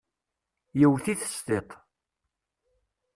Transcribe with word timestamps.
Yewwet-it 0.79 1.21
s 1.33 1.35
tiṭ. 1.47 1.69